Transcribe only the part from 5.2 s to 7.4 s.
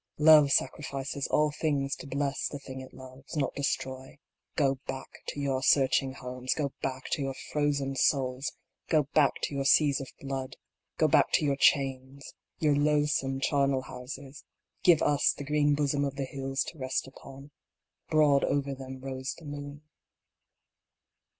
to your scorching homes; Go back to your